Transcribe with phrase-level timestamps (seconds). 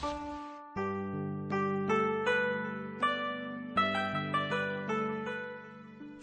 [0.00, 0.27] Thank you.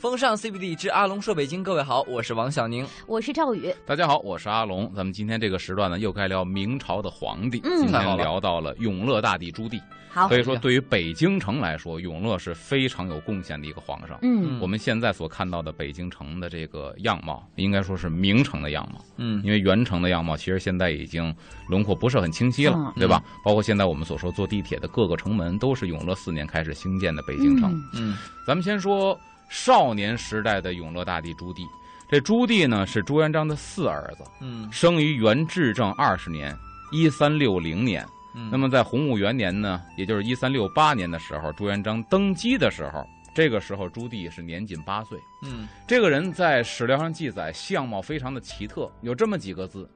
[0.06, 3.74] 风尚 CBD 之阿龙说北京，各位好，我是王小宁，我是赵宇。
[3.88, 4.94] 大家好，我是阿龙。
[4.96, 7.60] 咱们今天这个时段呢，又该聊明朝的皇帝。
[7.64, 9.82] 嗯今天聊到了永乐大帝朱棣。
[10.10, 14.20] 好所，以说，对于北京城来说，永乐是非常有贡献的一个皇上。
[14.22, 19.04] 嗯我们现在所看到的北京城的这个样貌，应该说是明城的样貌。
[19.18, 21.36] 嗯因为元城的样貌其实现在已经
[21.68, 23.24] 轮廓不是很清晰了，嗯对吧？
[23.44, 27.74] 包括现在我们所说坐地铁的各个城门，都是永乐四年开始兴建的北京城。
[27.96, 31.68] 嗯嗯咱们先说少年时代的永乐大帝朱棣。
[32.08, 36.56] 这朱棣呢是朱元璋的四儿子，嗯生于元至正二十年
[36.94, 38.06] （一三六零年）。
[38.36, 45.18] 嗯，那么在洪武元年呢，也就是一三六八年的时候，朱元璋登基的时候，这个时候朱棣是年仅八岁。
[45.42, 49.90] 嗯这个人在史料上记载，相貌非常的奇特，有这么几个字，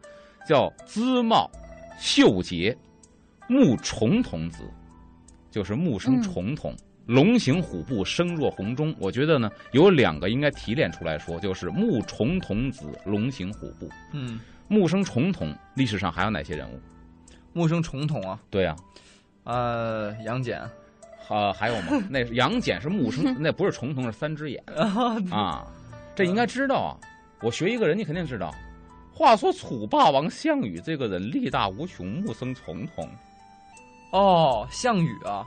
[0.48, 1.52] 叫姿貌
[2.00, 2.76] 秀杰，
[3.48, 4.64] 目重瞳子，
[5.52, 6.76] 就是目生重瞳。
[7.10, 8.96] 龙行虎步，声若洪钟。
[9.00, 13.90] 我觉得呢，有两个应该提炼出来说，就是木重瞳子，龙行虎步。
[14.14, 16.80] 嗯，木生重瞳，历史上还有哪些人物？
[17.52, 18.76] 木生重瞳啊，对呀、
[19.44, 20.62] 呃，杨戬，
[21.30, 22.00] 呃，还有吗？
[22.12, 24.64] 那杨戬是木生， 那不是重瞳，是三只眼
[25.32, 25.66] 啊。
[26.14, 26.94] 这应该知道啊。
[27.42, 28.54] 我学一个人，你肯定知道。
[29.12, 33.10] 话说楚霸王项羽这个人力大无穷，木生重瞳。
[34.12, 35.44] 哦，项羽啊，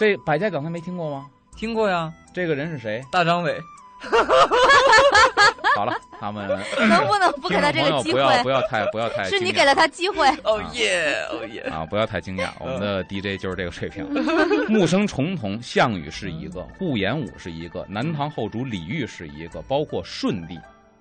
[0.00, 1.26] 这百家讲坛没听过吗？
[1.54, 3.04] 听过呀，这个人是谁？
[3.12, 3.60] 大张伟，
[5.76, 6.48] 好了，他们
[6.88, 8.62] 能不能不给他这个机听众朋友不要不？
[8.62, 10.26] 要太不要太 是你给了他机会。
[10.42, 14.08] 哦耶，哦耶，啊，不要太惊讶，我们的 DJ 就是这个水平。
[14.72, 20.58] 木生重瞳，项羽是一个，顾炎武是一个，南唐后主李煜是一个，包括舜帝，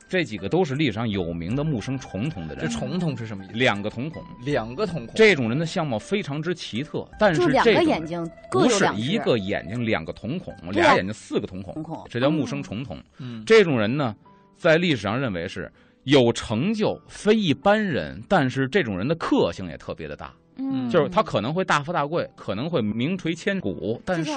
[0.10, 2.68] 这几个都是历史上有名的木生重瞳的人。
[2.68, 3.54] 这重瞳是什么意思？
[3.54, 13.02] 两个瞳孔，两个瞳孔，这种人的相貌非常之奇特，但是就两这个眼睛各不是有两只一个眼睛两个瞳孔，俩眼睛四个瞳孔瞳，孔，这叫木生重瞳。
[13.20, 14.16] 嗯，这种人呢，
[14.58, 15.72] 在历史上认为是
[16.04, 20.34] 有成就，非一般人，但是这种人的克性也特别的大。
[20.62, 24.32] 嗯，就是他可能会大富大贵，可能会名垂千古，但是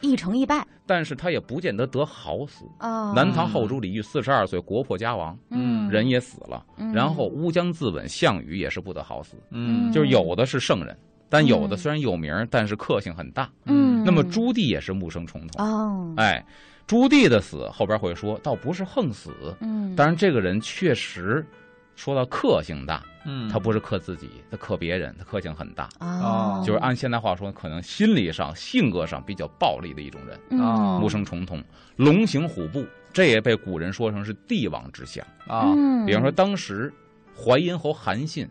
[0.00, 2.64] 一成一败但是他也不见得得好死。
[2.78, 3.12] 啊。
[3.14, 9.36] 南唐后主李煜四十二岁国破家亡，嗯人也死了，嗯然后乌江自刎，项羽也是不得好死。
[9.50, 10.96] 嗯就是有的是圣人，
[11.28, 13.48] 但有的嗯虽然有名，但是克性很大。
[13.66, 16.44] 嗯，那么朱棣也是木生重瞳，哦，哎，
[16.88, 21.46] 朱棣的死后边会说，倒不是横死，嗯，当然这个人确实
[21.94, 25.86] 说到克性大，嗯，他不是克自己，他克别人，他克性很大。
[26.00, 31.62] 哦，就是按现代话说，可能心理上、性格上比较暴力的一种人，啊木生重瞳，
[31.96, 35.22] 龙行虎步，这也被古人说成是帝王之相。
[35.46, 36.90] 啊，嗯比方说，当时
[37.36, 38.48] 淮阴侯韩信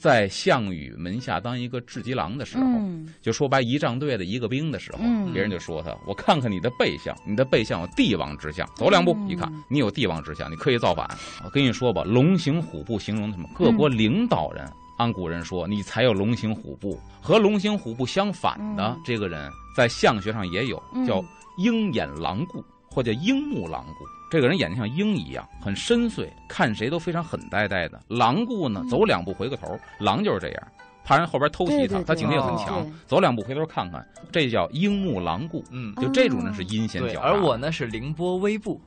[0.00, 8.66] 在项羽门下当一个雉鸡郎的时候，嗯就说白仪仗队的一个兵的时候，嗯别人就说他：“我看看你的背相，你的背相有帝王之相。
[8.74, 11.06] 走两步，嗯一看你有帝王之相，你可以造反。
[11.44, 13.46] 我跟你说吧，龙行虎步形容什么？
[13.54, 14.66] 各国领导人。
[14.96, 17.00] 按古人说，你才有龙行虎步。
[17.22, 21.24] 和龙行虎步相反的、嗯这个人，在相学上也有，嗯叫
[21.58, 22.64] 鹰眼狼顾，
[22.94, 24.04] 或叫鹰目狼顾。
[24.30, 28.00] 这个人眼睛像鹰一样，很深邃，看谁都非常狠呆呆的。
[28.08, 30.62] 狼顾呢，嗯走两步回个头，狼就是这样，
[31.04, 35.64] 怕人后边偷袭他，对对他警惕也很强对，走两步回头看看，这叫鹰目狼顾。
[35.70, 37.20] 嗯，就这种呢是阴险对，狡诈。
[37.22, 38.80] 而我呢是凌波微步，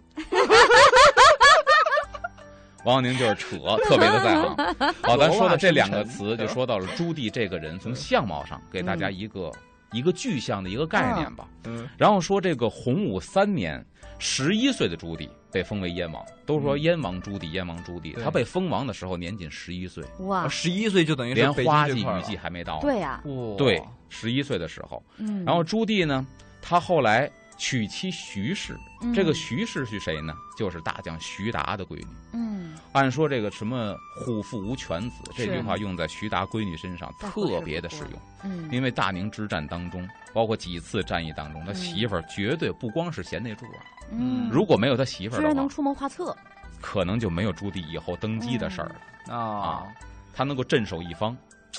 [2.85, 4.55] 王阳宁就是扯，特别的在行。
[5.03, 9.51] 好，咱说的这两个词，就说到了朱棣这个人从相貌上给大家一个、
[9.91, 11.47] 一个具象的一个概念吧。
[11.65, 13.85] 嗯然后说这个洪武三年，
[14.19, 18.15] 十一岁的朱棣被封为燕王，都说燕王朱棣，燕王朱棣。
[18.23, 22.79] 他被封王的时候年仅十一岁，哇，十一岁就等于连花季雨季还没到。
[22.79, 23.21] 对呀，
[23.57, 26.25] 对，十一岁的时候，嗯，然后朱棣呢，
[26.61, 27.29] 他后来
[27.63, 29.13] 娶妻徐氏，嗯。
[29.13, 30.35] 这个徐氏是谁呢？
[30.57, 32.07] 就是大将徐达的闺女。
[32.33, 32.73] 嗯。
[32.91, 38.05] 按说这个什么“虎父无犬子”这句话用在徐达闺女身上特别的不过。
[38.05, 43.79] 适用，嗯，因为大宁之战当中，包括几次战役当中，他嗯媳妇儿绝对不光是贤内助啊，
[44.11, 46.35] 嗯，如果没有他媳妇儿的话，居然能出谋划策，
[46.81, 48.89] 可能就没有朱棣以后登基的事儿
[49.29, 49.33] 了。
[49.33, 49.87] 啊，
[50.33, 51.35] 他能够镇守一方，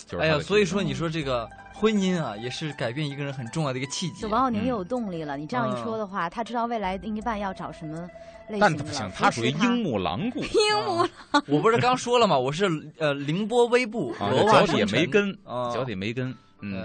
[0.06, 4.28] 就是哎呀，所以说你说这个婚姻啊，也是改变一个人很重要的一个契机就。
[4.28, 5.36] 王小宁有动力了。
[5.36, 8.08] 你这样一说的话，他知道未来另一半要找什么
[8.48, 8.60] 类型的。
[8.60, 10.50] 但他不行，他属于樱木狼顾 樱
[10.86, 11.08] 木，
[11.46, 12.38] 我不是刚说了吗？
[12.38, 12.68] 我是
[12.98, 16.84] 呃凌波微步，啊，罗脚底没根，啊脚底没根，嗯，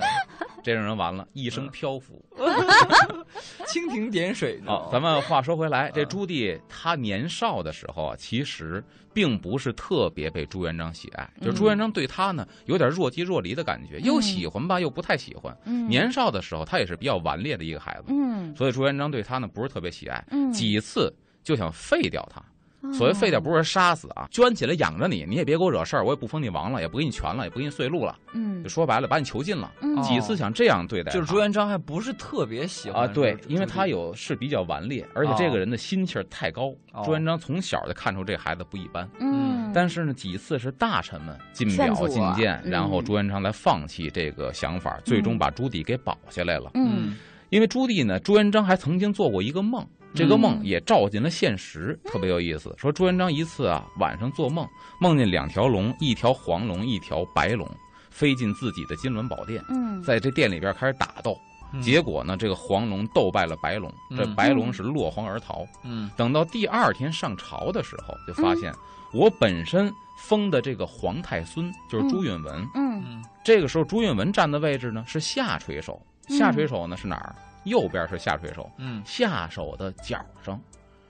[0.63, 2.23] 这种人完了，一生漂浮。
[3.67, 4.71] 蜻蜓点水呢。
[4.71, 8.83] 好，咱们话说回来，这朱棣他年少的时候啊，其实
[9.13, 15.55] 并不是特别被朱元璋喜爱，就朱元璋对他呢有点若即若离的感觉，又喜欢吧，又不太喜欢。
[15.65, 21.13] 嗯年少的时候，他也是比较顽劣的一个孩子，嗯所以朱元璋对他呢不是特别喜爱，嗯几次
[21.43, 22.43] 就想废掉他。
[22.93, 28.63] 所谓废掉，不是杀死啊，圈起来养着你，你也别给我惹事儿，我也不封你王了，也不给你权了，也不给你碎禄了，嗯。
[28.63, 29.71] 就说白了，把你囚禁了。
[29.81, 30.01] 嗯。
[30.01, 36.73] 几次想这样对待，就是朱元璋还不是特别喜欢啊，对，因为他有是比较顽劣，而且这个人的心气儿太高。
[36.93, 37.03] 哦。
[37.05, 46.71] 朱元璋从小就看出这孩子不一般，嗯，但是呢，几次是大臣们进表进谏，嗯然后朱元璋才放弃这个想法，最终把朱棣给保下来了。
[46.75, 47.17] 嗯。
[47.49, 49.83] 因为朱棣呢，朱元璋还曾经做过一个梦，
[50.19, 52.75] 这个梦嗯也照进了现实，特别有意思。
[52.77, 54.67] 说朱元璋一次啊晚上做梦，
[54.99, 57.65] 梦见两条龙，一条黄龙，一条白龙，
[58.09, 61.37] 飞进自己的金銮宝殿，嗯在这殿里边开始打斗。
[61.71, 65.65] 嗯结果呢，这个黄龙斗败了白龙，这嗯白龙是落荒而逃。
[65.83, 68.73] 嗯等到第二天上朝的时候，就发现
[69.13, 72.67] 我本身封的这个皇太孙就是朱允文。
[72.73, 77.35] 嗯嗯这个时候，朱允文站的位置呢是下垂手，嗯下垂手呢是哪儿？
[77.63, 79.01] 右边是下垂手，嗯。
[79.05, 80.59] 下手的脚上。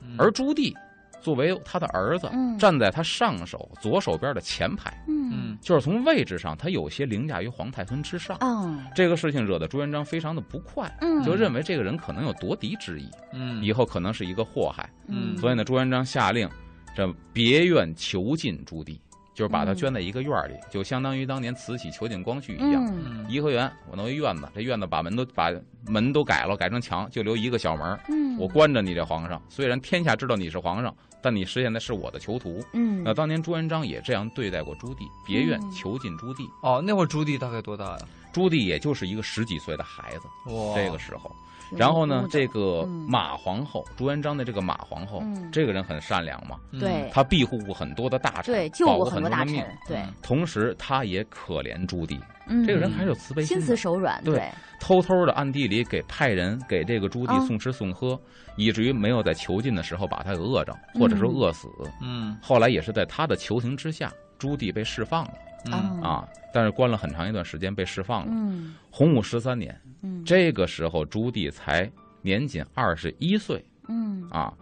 [0.02, 0.74] 嗯，而朱棣
[1.22, 2.58] 作为他的儿子，嗯。
[2.58, 5.30] 站在他上手左手边的前排，嗯。
[5.32, 8.38] 嗯就是从位置上他有些凌驾于皇太孙之上。
[8.40, 8.78] 哦。
[8.96, 11.24] 这个事情惹得朱元璋非常的不快，嗯。
[11.24, 13.64] 就认为这个人可能有夺嫡之意，嗯。
[13.64, 14.90] 以后可能是一个祸害。
[15.08, 15.38] 嗯。
[15.38, 16.50] 所以呢，朱元璋下令，
[16.96, 18.98] 这别院囚禁朱棣，
[19.40, 22.94] 就是把他嗯圈在一个院儿里，就相当于当年慈禧囚禁光绪一样。
[23.30, 25.50] 颐和园我弄一院子，这院子把门都把
[25.88, 27.98] 门都改了，改成墙，就留一个小门
[28.38, 29.42] 我关着你这皇上。
[29.48, 32.64] 虽然天下知道你是皇上，但你实现的是我的囚徒。
[32.74, 36.50] 嗯那当年朱元璋也这样对待过朱棣，别院嗯囚禁朱棣。
[36.62, 38.00] 哦，那会儿朱棣大概多大呀？
[38.32, 41.32] 朱棣也就是一个十几岁的孩子，哇，这个时候。
[41.72, 49.78] 然后呢，这个嗯马皇后，朱元璋的这个马皇后，嗯这个人很善良嘛，嗯对她庇护过很多的大臣，对救保过过很多大很的命臣。
[49.88, 52.20] 对嗯同时，她也可怜朱棣，
[52.50, 52.66] 嗯。
[52.66, 54.50] 这个人还是有慈悲心心，慈手软对对。
[54.80, 58.20] 偷偷的暗地里给派人给这个朱棣啊送吃送喝，
[58.56, 61.68] 以至于没有在囚禁的时候把他给饿着，或者说嗯饿死。
[62.02, 62.38] 嗯。
[62.42, 65.34] 后来也是在他的求情之下，朱棣被释放了。
[65.66, 66.02] 嗯。
[66.02, 68.32] 啊，但是关了很长一段时间被释放了。
[68.32, 68.76] 嗯。
[68.90, 70.24] 洪武十三年，嗯。
[70.24, 71.92] 这个时候朱棣才
[72.22, 73.64] 年仅二十一岁。
[73.90, 74.26] 嗯。
[74.30, 74.54] 啊，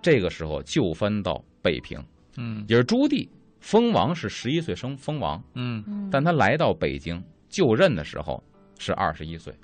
[0.00, 2.00] 这个时候就分到北平，
[2.36, 2.64] 嗯。
[2.68, 5.82] 也是朱棣封王是十一岁生封王，嗯。
[5.88, 6.08] 嗯。
[6.12, 7.20] 但他来到北京
[7.54, 8.42] 就任的时候
[8.80, 9.54] 是二十一岁，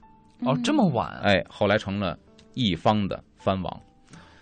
[0.43, 2.17] 哦，这么晚哎，后来成了
[2.55, 3.83] 一方的藩王。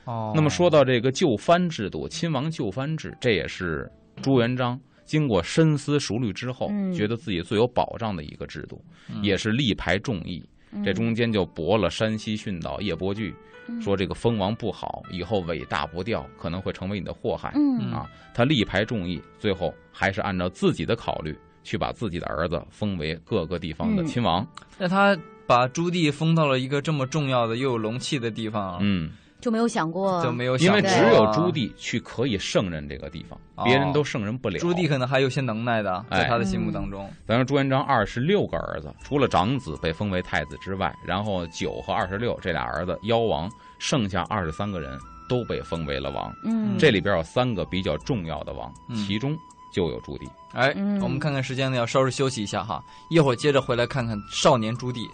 [0.04, 0.32] 哦。
[0.34, 3.90] 那么说到这个就藩制度，亲王就藩制，这也是
[4.20, 10.46] 朱元璋经过深思熟虑之后，嗯觉得自己最有保障的一个制度，嗯也是力排众议。
[10.70, 13.34] 嗯这中间就驳了山西训导叶伯巨，
[13.68, 17.50] 嗯说这个封王不好，以后尾大不掉，可能会成为你的祸害。
[17.54, 24.46] 嗯啊，他力排众议，最后还是按照自己的考虑，去把自己的儿子封为各个地方的嗯亲王。
[24.78, 25.16] 那他
[25.46, 29.10] 把朱棣封到了一个这么重要的又有龙气的地方，嗯，
[29.40, 34.58] 就没有想过就没有想过因为只有啊朱棣去可以胜任这个地方，哦别人都胜任不了。
[34.58, 37.10] 朱棣可能还有些能耐的，在哎他的心目当中。
[37.26, 46.31] 咱说朱元璋二十六个儿子，除了长子被封为太子之外，然后九和二十六这俩儿子妖王，剩下二十三个人都被封为了王。
[46.44, 49.34] 嗯这里边有三个比较重要的王，嗯其中
[49.73, 50.29] 就有朱棣。
[50.53, 55.09] 哎，嗯我们看看时间呢，要稍事休息一下哈，一会儿接着回来看看少年朱棣。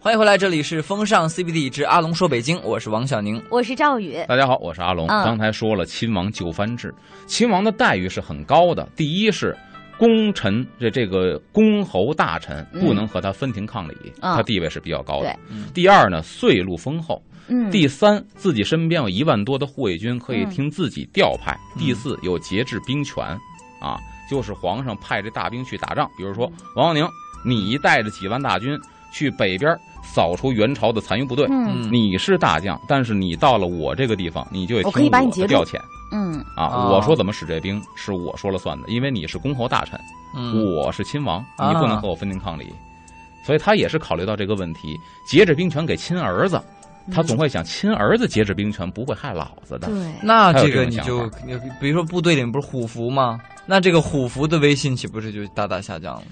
[0.00, 3.40] 欢迎回来，这里是风尚 CBD 之阿龙说北京，我是王小宁。
[3.48, 5.06] 我是赵宇大家好，我是阿龙。
[5.06, 6.92] 嗯刚才说了亲王就藩制，
[7.26, 8.88] 亲王的待遇是很高的。
[8.96, 9.56] 第一是
[10.02, 12.84] 功臣这这个公侯大臣嗯。
[12.84, 14.34] 不能和他分庭抗礼，啊。
[14.34, 15.38] 他地位是比较高的。
[15.72, 17.22] 第二呢，岁禄丰厚。
[17.46, 17.70] 嗯。
[17.70, 21.56] 第三，自己身边有一万多的护卫军可以嗯听自己调派。
[21.76, 21.78] 嗯。
[21.78, 23.24] 第四，有节制兵权，
[23.80, 23.96] 啊，
[24.28, 26.10] 就是皇上派这大兵去打仗。
[26.18, 26.66] 比如说嗯。
[26.74, 27.08] 王阳宁，
[27.44, 28.76] 你带着几万大军
[29.12, 31.88] 去北边扫除元朝的残余部队，嗯。
[31.92, 35.80] 你是大将，但是你到了我这个地方，你就得听我的调遣
[36.12, 36.66] 嗯啊！
[36.66, 39.98] 哦我说怎么使这兵是我说了算的，因为你是公侯大臣，
[40.36, 42.72] 嗯，我是亲王，啊你不能和我分庭抗礼。
[43.44, 46.62] 所以他也是考虑到这个问题，节制兵权给亲儿子，
[47.12, 49.88] 他总会想亲儿子节制兵权不会害老子的。
[49.88, 51.28] 对那这个你就
[51.80, 53.40] 比如说部队里面不是虎符吗？
[53.66, 56.22] 那这个虎符的威信岂不是就大大下降了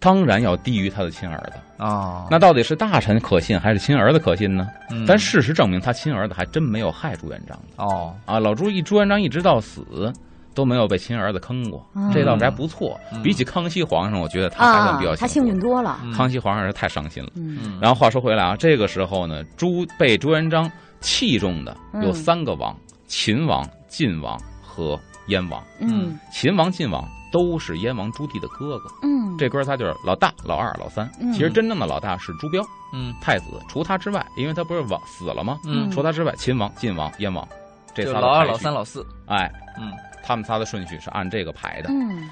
[0.00, 1.84] 当然要低于他的亲儿子。
[1.84, 2.26] 啊？
[2.30, 4.66] 那到底是大臣可信还是亲儿子可信呢？
[4.90, 8.38] 嗯但事实证明，他亲儿子还真没有害朱元璋哦，啊。
[8.40, 10.12] 老朱一朱元璋一直到死，
[10.54, 12.98] 都没有被亲儿子坑过，嗯这倒是还不错。
[13.12, 15.46] 嗯比起康熙皇上，我觉得他还算比较，啊他幸。
[15.46, 16.00] 运多了。
[16.02, 17.30] 嗯康熙皇上是太伤心了。
[17.36, 22.76] 嗯嗯，然后话说回来啊，这个时候呢，朱被朱元璋器重的有嗯三个王：
[23.06, 25.62] 秦王、晋王和燕王。
[25.78, 28.90] 嗯秦王、晋王都是燕王朱棣的哥哥。
[29.02, 31.10] 嗯，这哥仨就是老大、老二、老三。
[31.20, 31.32] 嗯。
[31.32, 33.14] 其实真正的老大是朱标嗯。
[33.20, 35.58] 太子，除他之外，因为他不是往死了吗？
[35.64, 35.90] 嗯。
[35.90, 37.46] 除他之外，秦王、晋王、燕王，
[37.94, 39.92] 这仨老二、老三、老四，哎，嗯。
[40.22, 41.88] 他们仨的顺序是按这个排的。
[41.90, 42.28] 嗯。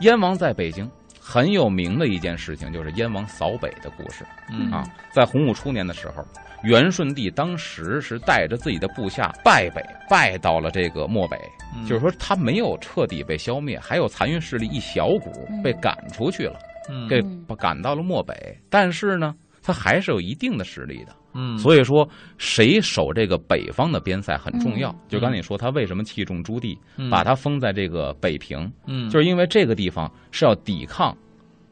[0.00, 0.90] 燕王在北京
[1.24, 4.82] 很有名的一件事情就是燕王扫北的故事嗯啊。
[5.12, 6.26] 在洪武初年的时候，
[6.64, 11.38] 元顺帝当时是带着自己的部下败北，败到了这个漠北，
[11.76, 16.58] 嗯就是说他没有彻底被消灭，还有残余势力一小股嗯被赶出去了，
[16.90, 18.34] 嗯给嗯赶到了漠北。
[18.68, 21.14] 但是呢，他还是有一定的实力的。
[21.34, 22.08] 嗯，所以说，
[22.38, 24.90] 谁守这个北方的边塞很重要。
[24.90, 31.16] 嗯就刚才你说他为什么器重朱棣，以把他封在这个北平，嗯就是因为这个地方是要抵抗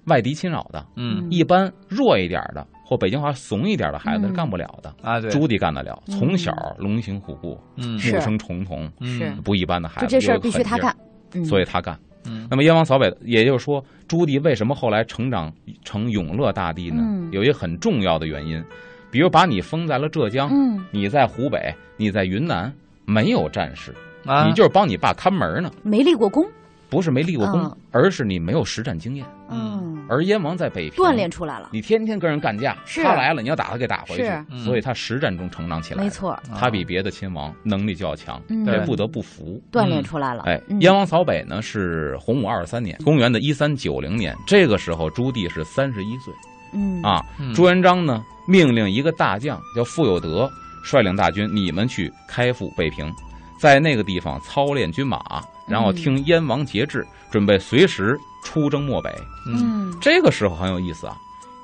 [0.07, 0.85] 外敌侵扰的。
[0.97, 6.03] 嗯一般弱一点的或北京话怂一点的孩子是嗯干不了的，啊对，朱棣干得了。
[6.07, 10.07] 嗯从小龙行虎步，嗯是木生重瞳，嗯是不一般的孩子。
[10.09, 10.95] 这事儿必须他干，，
[11.35, 11.99] 嗯所以他干。
[12.27, 15.51] 嗯那么燕王扫北，也就是说，朱棣为什么后来成长
[15.85, 17.03] 成永乐大帝呢？
[17.03, 18.63] 嗯有一个很重要的原因，
[19.11, 22.73] 比如把你封在了浙江，嗯你在湖北，你在云南，
[23.05, 26.45] 没有战事，啊你就是帮你爸看门呢，没立过功，
[26.89, 29.27] 不是没立过功，嗯而是你没有实战经验。
[29.49, 36.05] 嗯，而燕王在北平锻炼，出来了，你天天跟人干架，是他来了，你要打他给打回去，嗯所以他实战中成长起来。
[36.05, 39.61] 没，错，他比别的亲王能力就要强，嗯这不得不服。
[39.73, 40.45] 锻炼出来了。
[40.45, 46.33] 哎，嗯燕王扫北呢是洪武二十三年，公元的一三九零年，这个时候朱棣是三十一岁
[46.73, 47.23] 嗯啊。
[47.39, 50.51] 嗯朱元璋呢命令一个大将叫傅有德
[50.83, 53.13] 率领大军，你们去开赴北平，
[53.59, 55.21] 在那个地方操练军马，
[55.69, 59.11] 然后听燕王节制，准备随时出征漠北。
[59.47, 61.15] 嗯嗯这个时候很有意思啊，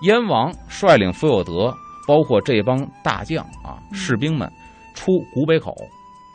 [0.03, 1.75] 燕王率领傅有德，
[2.07, 4.51] 包括这帮大将啊嗯士兵们，
[4.95, 5.75] 出古北口，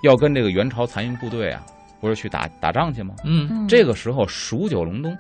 [0.04, 1.62] 要跟这个元朝残余部队啊，
[2.01, 3.13] 不是去打打仗去吗？
[3.24, 5.16] 嗯嗯这个时候数九隆冬，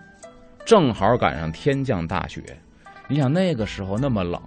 [0.65, 2.41] 正好赶上天降大雪。
[3.11, 4.41] 你想那个时候那么冷，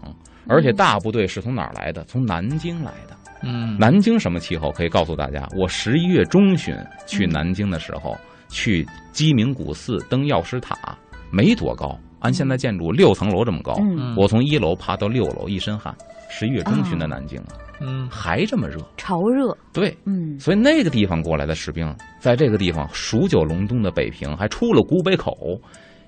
[0.49, 2.02] 而且大部队是从哪儿来的？
[2.04, 3.14] 从南京来的。
[3.42, 4.73] 嗯南京什么气候？
[4.73, 6.75] 可以告诉大家，我十一月中旬
[7.06, 8.16] 去南京的时候，
[8.49, 10.97] 去鸡鸣古寺登药师塔，
[11.30, 13.75] 没多高，按现在建筑六层楼这么高。
[13.83, 15.94] 嗯我从一楼爬到六楼，一身汗。
[16.30, 17.52] 十一月中旬的南京啊，
[17.83, 18.78] 嗯还这么热。
[18.97, 25.61] 潮热，对，嗯所以那个地方过来的士兵，在这个地方数九隆冬的北平，还出了古北口，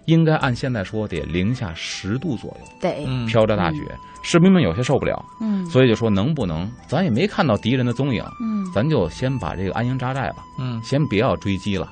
[0.07, 3.27] 应该按现在说得零下十度左右，得嗯。
[3.27, 3.79] 飘着大雪，
[4.23, 5.65] 士兵们有些受不了，嗯。
[5.67, 8.65] 所以就说能不能，咱也没看到敌人的踪影，嗯。
[8.73, 10.83] 咱就先把这个安营扎寨吧，嗯。
[10.83, 11.91] 先别要追击了。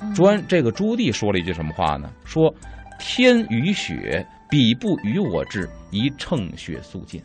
[0.00, 0.12] 嗯。
[0.14, 2.10] 朱安这个朱棣说了一句什么话呢？
[2.24, 2.52] 说
[2.98, 7.22] 天雨雪，彼不与我至，宜乘雪速进。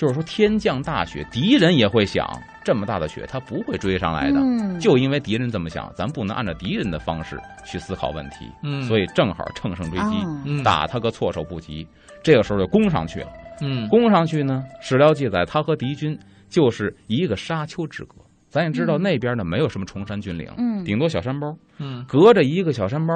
[0.00, 2.26] 就是说天降大雪，敌人也会想，
[2.64, 4.40] 这么大的雪他不会追上来的。
[4.40, 11.86] 嗯就因为敌人这么想，咱不能按照敌人的方式去思考问题，嗯所以正好乘胜追击，打他个措手不及。
[12.22, 13.28] 这个时候就攻上去了。
[13.60, 18.14] 嗯攻上去呢，史料记载他和敌军就是一个沙丘之隔。
[18.48, 23.12] 咱也知道嗯那边呢没有什么崇山峻岭，嗯顶多小山包，嗯隔着一个小山包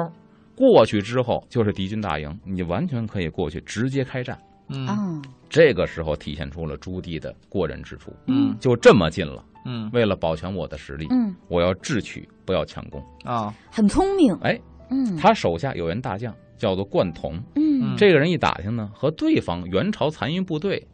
[0.55, 4.37] 过去之后就是敌军大营，你完全可以过去直接开战。
[4.69, 4.87] 嗯。
[4.87, 5.21] 啊。
[5.49, 8.55] 这个时候体现出了朱棣的过人之处，嗯。
[8.59, 9.43] 就这么近了。
[9.65, 9.89] 嗯。
[9.93, 11.33] 为了保全我的实力，嗯。
[11.47, 13.03] 我要智取，不要强攻。
[13.23, 13.53] 啊。
[13.71, 15.15] 很聪明，哎，嗯。
[15.17, 17.95] 他手下有员大将叫做贯同，嗯。
[17.97, 20.85] 这个人一打听呢，和对方元朝残余部队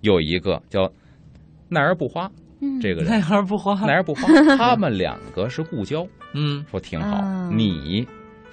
[0.00, 0.90] 有一个叫
[1.68, 2.30] 奈而不花
[2.60, 2.80] 嗯。
[2.80, 3.74] 这个人，奈而不花。
[3.86, 4.22] 奈而不花，
[4.56, 6.64] 他们两个是故交，嗯。
[6.70, 7.50] 说挺好，啊。
[7.52, 8.06] 你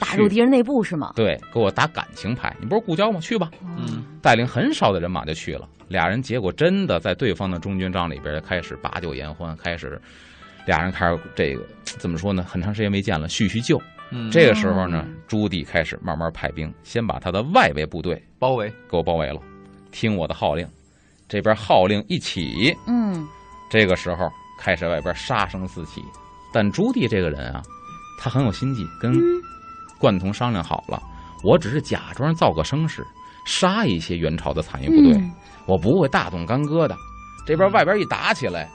[0.04, 1.14] 打入敌人内部是吗？
[1.16, 3.20] 对，给我打感情牌，你不是故交吗？
[3.20, 5.68] 去吧，嗯带领很少的人马就去了。
[5.88, 10.02] 俩人结果真的在对方的中军帐里边开始把酒言欢，开始
[10.66, 12.44] 俩人开始这个怎么说呢？
[12.44, 13.82] 很长时间没见了，叙叙旧。
[14.16, 19.42] 嗯这个时候呢嗯，朱棣开始慢慢派兵，先把他的外围部队包围给我包围了，
[19.92, 20.68] 听我的号令。
[21.28, 23.26] 这边号令一起，嗯
[23.70, 24.30] 这个时候
[24.60, 26.04] 开始外边杀声四起。
[26.54, 27.64] 但朱棣这个人啊，
[28.20, 29.42] 他很有心计，跟嗯
[30.00, 31.02] 贯同商量好了，
[31.44, 33.06] 我只是假装造个声势，
[33.46, 35.32] 杀一些元朝的残余部队，嗯
[35.66, 36.96] 我不会大动干戈的。
[37.46, 38.70] 这边外边一打起来，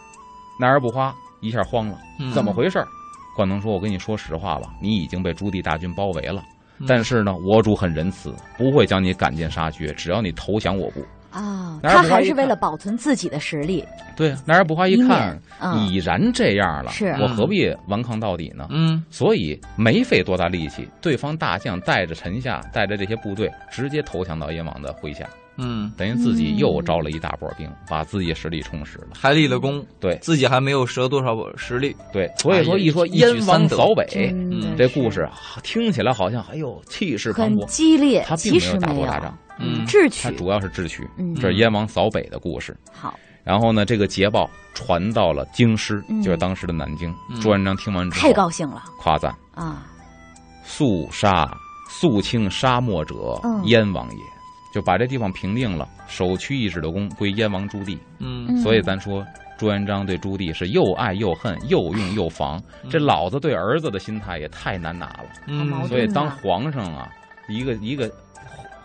[0.59, 2.89] 奈而不花一下慌了，嗯怎么回事儿？
[3.37, 6.43] 贯通说：“我跟你说实话吧，你已经被朱棣大军包围了。
[6.81, 11.05] 嗯但是呢，我主很仁慈，不会将你赶尽杀绝，只要你投降我部。
[11.31, 13.85] 啊，他还是为了保存自己的实力，
[14.17, 18.67] 对，南儿不花一看，嗯已然这样了，是我何必顽抗到底呢？
[18.71, 29.09] 嗯所以没费多大力气，对方大将带着臣下，带着这些部队，直接投降到燕王的麾下，嗯，等于自己又招了一大波兵，把自己实力充实了。
[29.15, 35.29] 还立了功，对自己还没有折多少实力，对，所以说一说燕王三扫北嗯这故事
[35.63, 42.77] 听起来好像哎呦气势磅很礴，激烈，他并没有打过大仗，嗯智取它主要是智取，嗯这是燕王扫北的故事。
[42.93, 47.15] 好，然后呢，这个捷报传到了京师，嗯就是当时的南京。
[47.31, 49.87] 嗯朱元璋听完之后太高兴了夸赞啊！
[50.65, 51.51] 肃杀
[51.89, 54.23] 肃清沙漠者，嗯燕王也。
[54.75, 57.99] 就把这地方平定了，首屈一指的功归燕王朱棣。
[58.19, 62.63] 嗯嗯所以咱说朱元璋对朱棣是又爱又恨，又用又防。
[62.85, 65.25] 嗯这老子对儿子的心态也太难拿了。
[65.47, 67.09] 嗯，所以当皇上啊，
[67.49, 68.13] 一个一个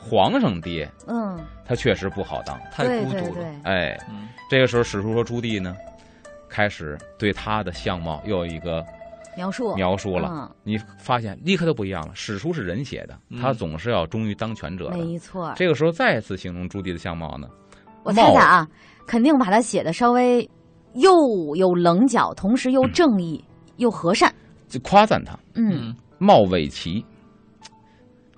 [0.04, 2.60] 皇上爹，嗯，他确实不好当。
[2.72, 5.76] 太孤独了，对，哎，嗯这个时候史书说朱棣呢，
[6.50, 8.86] 开始对他的相貌又有一个
[9.38, 10.30] 描述描述了。
[10.32, 12.12] 嗯你发现立刻就不一样了。
[12.14, 14.98] 史书是人写的，嗯他总是要忠于当权者的。
[14.98, 15.54] 没错。
[15.56, 17.48] 这个时候再次形容朱棣的相貌呢，
[18.04, 18.68] 我猜猜啊，
[19.08, 20.48] 肯定把他写的稍微
[20.96, 23.44] 又有棱角，同时又正义
[23.78, 24.32] 又和善。
[24.68, 27.06] 就夸赞他嗯貌伟奇，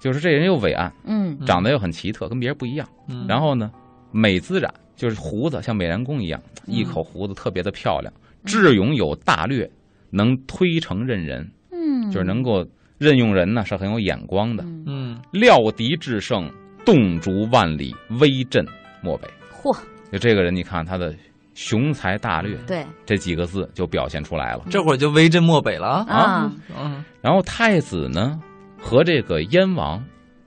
[0.06, 2.88] 就是这人又伟岸，嗯长得又很奇特，跟别人不一样。
[3.10, 3.72] 嗯，然后呢，
[4.12, 8.14] 美滋染，就是胡子像美髯公一样，嗯一口胡子特别的漂亮。
[8.44, 9.68] 智勇有大略，
[10.12, 12.64] 能推诚任人，嗯，就是能够
[13.00, 14.64] 任用人呢，是很有眼光的。
[14.64, 16.48] 嗯嗯料敌制胜，
[16.86, 18.64] 洞烛万里，威震
[19.02, 19.28] 漠北。
[19.60, 19.76] 嚯，
[20.12, 21.16] 就这个人，你看他的
[21.56, 24.66] 雄才大略对这几个字就表现出来了。
[24.70, 28.40] 这会儿就威震漠北了啊，啊，嗯然后太子呢
[28.86, 30.02] 和这个燕王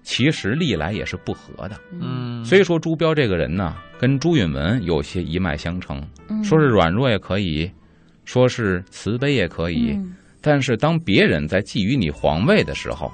[0.04, 6.42] 其实历来也是不和的，嗯，所以说朱标这个人呢，跟朱允炆有些一脉相承，嗯。
[6.45, 7.68] 说是软弱也可以，
[8.25, 10.14] 说是慈悲也可以，嗯。
[10.40, 13.11] 但是当别人在觊觎你皇位的时候，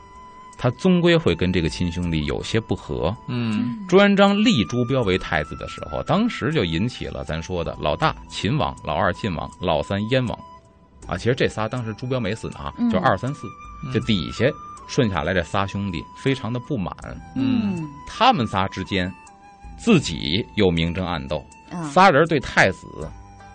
[0.59, 3.16] 他终归会跟这个亲兄弟有些不和。
[3.26, 3.64] 嗯。
[3.88, 10.38] 朱元璋立朱标为太子的时候，当时就引起了咱说的老大秦王、老二晋王、老三燕王，
[11.09, 12.90] 啊，其实这仨当时朱标没死呢啊，嗯。
[12.90, 13.49] 就二三四，
[13.90, 14.45] 这底下
[14.87, 16.95] 顺下来这仨兄弟非常的不满，
[17.35, 19.13] 嗯嗯他们仨之间
[19.76, 22.87] 自己有明争暗斗，嗯仨人对太子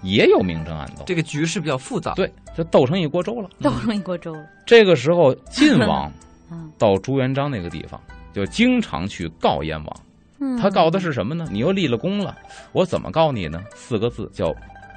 [0.01, 3.49] 也有明争暗斗，这个局势比较复杂，对，就斗成一锅粥了。
[3.61, 4.45] 斗成一锅粥了。
[4.65, 6.11] 这个时候，晋王
[6.51, 7.99] 嗯到朱元璋那个地方，
[8.33, 9.99] 就经常去告燕王。
[10.39, 11.45] 嗯，他告的是什么呢？
[11.51, 12.33] 你又立了功了，
[12.71, 13.61] 我怎么告你呢？
[13.75, 14.53] 四个字叫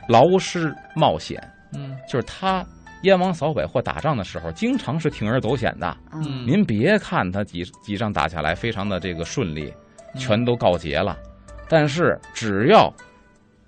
[0.09, 1.43] 劳师冒险，
[1.75, 2.65] 嗯就是他
[3.03, 5.97] 燕王扫北或打仗的时候，经常是铤而走险的。
[6.13, 6.47] 嗯。
[6.47, 9.73] 您别看他几几仗打下来非常的这个顺利，
[10.15, 10.21] 嗯。
[10.21, 11.17] 全都告捷了，
[11.69, 12.93] 但是只要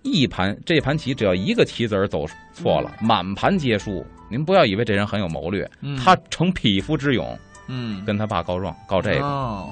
[0.03, 4.05] 一盘这盘棋只要一个棋子儿走错了，满盘皆输。
[4.31, 5.97] 您不要以为这人很有谋略，嗯。
[5.97, 8.05] 他逞匹夫之勇嗯。
[8.05, 9.67] 跟他爸告状，告这个，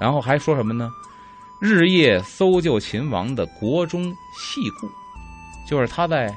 [0.00, 0.90] 然后还说什么呢？
[1.60, 4.04] 日夜搜救秦王的国中
[4.38, 4.88] 细故，
[5.68, 6.32] 就是他在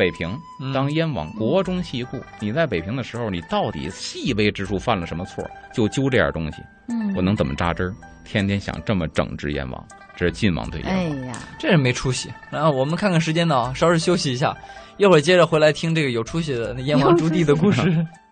[0.00, 2.18] 北平嗯当燕王，国中细故。
[2.38, 5.46] 你在北平的时候，你到底细微之处犯了什么错？
[5.74, 7.94] 就揪这点东西，嗯，我能怎么扎针儿？
[8.24, 9.86] 天天想这么整治燕王，
[10.16, 11.26] 这是晋王对哎燕王。
[11.26, 12.30] 呀，这是没出息。
[12.50, 14.56] 然后我们看看时间呢，稍事休息一下，
[14.96, 17.82] 一会儿接着回来听这个有出息的那燕王朱棣的故事。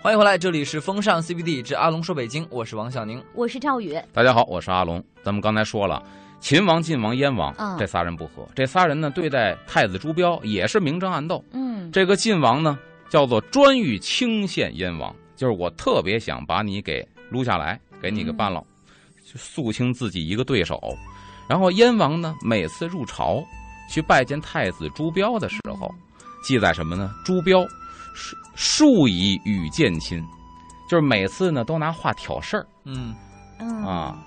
[0.00, 3.20] 欢迎回来，这里是风尚 CBD 之阿龙说北京，我是王小宁。
[3.34, 5.02] 我是赵宇，大家好，我是阿龙。
[5.24, 6.00] 咱们刚才说了，
[6.38, 11.44] 秦王、晋王、燕王嗯这仨人不和，这仨人呢对待太子朱标也是明争暗斗。
[11.50, 12.78] 嗯这个晋王呢，
[13.10, 18.62] 叫做专欲清献燕王，就是我特别想把你给撸下来，给你给办了，
[19.26, 20.80] 就肃清自己一个对手。
[21.48, 23.42] 然后燕王呢，每次入朝
[23.90, 25.92] 去拜见太子朱标的时候，
[26.44, 27.12] 记载什么呢？
[27.24, 27.66] 朱标
[28.14, 30.20] 数数以与见亲，
[30.90, 33.14] 就是每次呢都拿话挑事儿嗯
[33.60, 34.18] 嗯啊。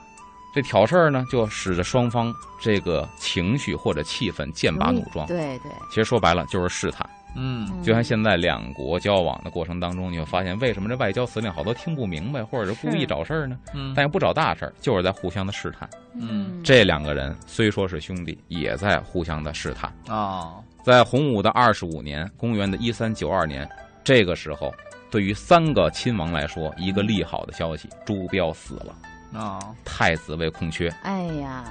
[0.55, 5.25] 这挑事儿呢，就使得双方这个情绪或者气氛剑拔弩张。
[5.27, 7.09] 对对，其实说白了就是试探。
[7.33, 13.57] 嗯就像现在两国交往的过程当中，你会发现为什么这外交司令好多听不明白，或者是故意找事儿呢？
[13.73, 15.89] 嗯但也不找大事儿，就是在互相的试探。
[16.15, 19.93] 嗯这两个人虽说是兄弟，也在互相的试探。
[20.07, 23.69] 啊在洪武的二十五年，公元的一三九二年，
[24.03, 24.73] 这个时候，
[25.09, 30.89] 对于三个亲王来说，一个利好的消息：朱标死了，啊太子位空缺。
[31.03, 31.65] 哎呀，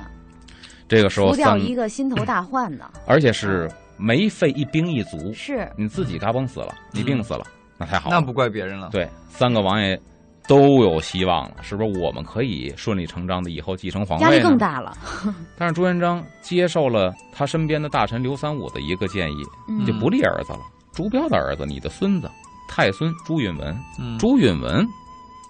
[0.89, 7.45] 这个时候除掉，一个心头大患呢，而且是没费一兵一卒，是你自己嘎嘣死了，你病死了，
[7.77, 8.17] 那太好了。
[8.17, 8.91] 那不怪别人了。
[8.93, 10.01] 对，三个王爷
[10.47, 11.99] 都有希望了，是不是？
[12.01, 14.31] 我们可以顺理成章的以后继承皇位压？
[14.31, 14.97] 力更大了，
[15.57, 20.61] 但是朱元璋接受了他身边的大臣刘三五的一个建议，嗯就不立儿子了。
[20.93, 22.31] 朱标的儿子，你的孙子
[22.69, 24.87] 太孙朱允文，嗯，朱允文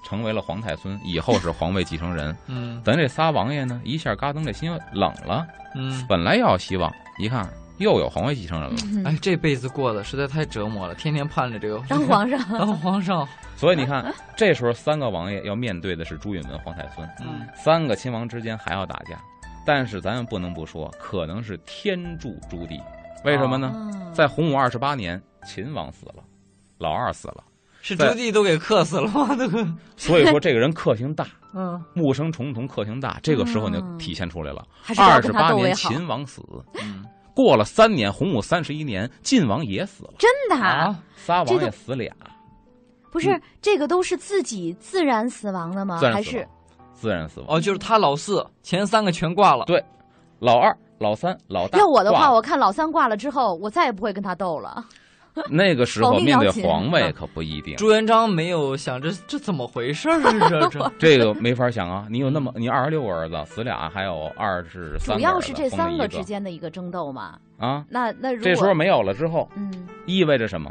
[0.02, 2.36] 成为了皇太孙，以后是皇位继承人。
[2.48, 5.46] 嗯咱这仨王爷呢，一下嘎噔这心冷了。
[5.74, 7.48] 嗯，本来要有希望，一看
[7.78, 13.26] 又有皇位继承人了，嗯哎，这辈子过得实在太折磨了，天天盼着这个当皇上， 当皇上。
[13.56, 19.20] 所以你看，这时候三个王爷要面对的是朱允文、皇太孙，嗯三个亲王之间还要打架。
[19.66, 22.80] 但是咱们不能不说，可能是天助朱棣。
[23.24, 23.72] 为什么呢？
[23.74, 26.16] 哦在洪武二十八年，秦王死了，
[26.78, 27.44] 老二死了，
[27.80, 29.36] 是朱棣都给克死了吗？
[29.38, 33.18] 这个， 所以说这个人克星大， 嗯木生重瞳，克星大。
[33.22, 34.66] 这个时候就嗯体现出来了。
[34.98, 35.72] 二十八年。
[35.74, 36.42] 秦王死，
[36.82, 37.04] 嗯
[37.34, 42.12] 过了三年，洪武三十一年，晋王也死了，真的啊啊，仨王爷死俩，
[43.12, 46.00] 不是这个都是自己自然死亡的吗？
[46.00, 46.46] 还是
[46.92, 47.48] 自然死亡。
[47.48, 49.64] 哦，就是他老四，前三个全挂了。
[49.66, 49.82] 对
[50.40, 51.78] 老二、老三、老大。
[51.78, 54.84] 要我的话，我看老三挂了之后，我再也不会跟他斗了。
[55.48, 60.20] 那个时候面对皇位可不一定，朱元璋没有想这这怎么回事儿？
[60.50, 62.06] 这 这这个没法想啊！
[62.10, 67.38] 你有那么你二十六个儿子死俩，还有二十三主个主要是这三个之间的一个争斗嘛。
[67.58, 67.84] 啊。
[67.88, 69.72] 那那如果这时候没有了之后，嗯，
[70.04, 70.70] 意味着什么？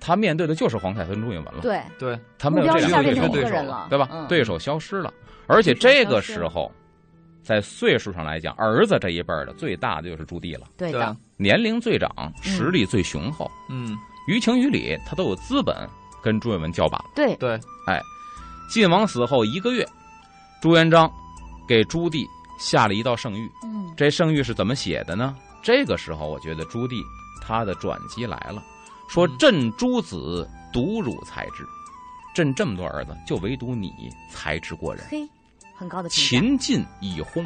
[0.00, 4.08] 他面对的就是皇太孙朱允文了，对，对，他没有这两个对手了变成个人对手了，对吧？
[4.12, 5.10] 嗯对手消失了，
[5.46, 6.70] 而且这个时候，
[7.44, 11.16] 在岁数上来讲，儿子这一辈儿的最大的就是朱棣了，对的。
[11.36, 15.88] 年龄最长，实力最雄厚，嗯，于情于理他都有资本
[16.22, 16.98] 跟朱允文叫板。
[17.14, 17.52] 对，对，
[17.86, 18.00] 哎
[18.70, 19.86] 晋王死后一个月，
[20.62, 21.10] 朱元璋
[21.68, 22.26] 给朱棣
[22.58, 23.50] 下了一道圣谕。
[23.62, 25.36] 嗯，这圣谕是怎么写的呢？
[25.62, 27.02] 这个时候，我觉得朱棣
[27.42, 28.62] 他的转机来了，
[29.08, 31.66] 说嗯：“朕诸子独汝才智，
[32.34, 33.92] 朕这么多儿子，就唯独你
[34.30, 35.04] 才智过人。
[35.10, 35.28] 嘿，
[35.74, 36.14] 很高的评价。
[36.14, 37.44] 秦晋已薨，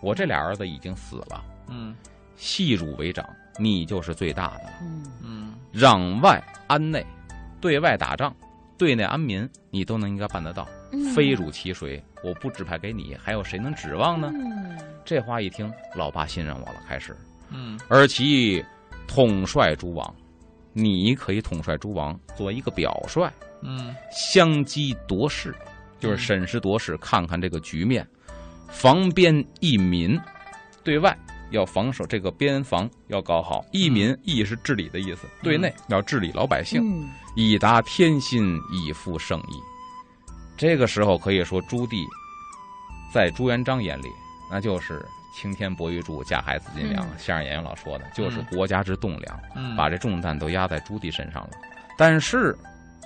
[0.00, 1.94] 我这俩儿子已经死了，嗯
[2.36, 3.28] 细汝为长，
[3.58, 4.72] 你就是最大的了。
[4.80, 7.04] 嗯，嗯攘外安内，
[7.60, 8.34] 对外打仗，
[8.76, 10.66] 对内安民，你都能应该办得到。
[10.92, 14.30] 嗯非汝其谁，我不指派给你，还有谁能指望呢？
[14.32, 17.14] 嗯，这话一听，老爸信任我了，开始。
[17.50, 18.64] 嗯而其
[19.06, 20.14] 统帅诸王，
[20.72, 23.28] 你可以统帅诸王，做一个表率，
[23.62, 25.54] 嗯相机夺势，
[25.98, 28.06] 就是审时度势，看看这个局面，
[28.68, 30.20] 防边益民，
[30.84, 31.16] 对外
[31.50, 39.60] 要防守这个边防要搞好，益民益是治理的意思，对内要治理老百姓，嗯，以达天心，以复圣意。
[40.56, 42.04] 这个时候可以说，朱棣
[43.14, 44.08] 在朱元璋眼里，
[44.50, 47.04] 那就是青天博玉柱，架海紫金梁。
[47.06, 47.10] 嗯。
[47.16, 48.46] 相声演员老说的，就是嗯。
[48.56, 51.50] 国家之栋梁，嗯，把这重担都压在朱棣身上了。
[51.96, 52.56] 但是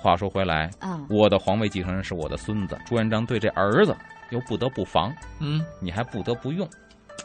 [0.03, 3.95] 话说回来，啊，我的皇位继承人是我的孙子，朱元璋对这儿子
[4.31, 6.67] 又不得不防，嗯，你还不得不用，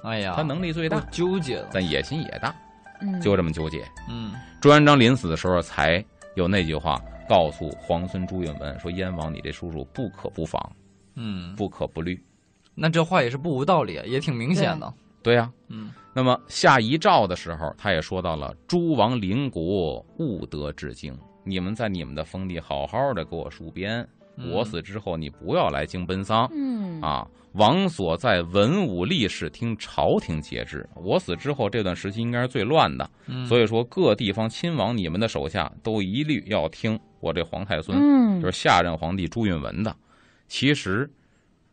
[0.05, 1.71] 哎呀，他能力最大，纠结了。
[1.73, 2.55] 但野心也大，
[3.01, 3.85] 嗯，就这么纠结。
[4.09, 4.33] 嗯。
[4.61, 6.05] 朱元璋临死的时候才
[6.37, 10.61] 有那句话告诉皇孙朱允文说：“燕王，你这叔叔不可不防，
[11.17, 12.17] 嗯，不可不虑。
[12.77, 15.91] 那这话也是不无道理，也挺明显的。”对呀、嗯。
[16.15, 21.17] 那么下遗诏的时候，他也说到了：“诸王邻国勿得至京，
[21.49, 24.01] 你们在你们的封地好好的给我戍边。
[24.41, 26.49] 嗯我死之后，你不要来京奔丧。
[26.55, 30.89] 嗯，啊，王所在文武力士听朝廷节制。
[30.95, 39.93] 我死之后这段时期应该是最乱的，嗯，所以说各地方亲王你们的手下都一律要听我这皇太孙，嗯，就是下任皇帝朱允文的。
[40.47, 41.11] 其实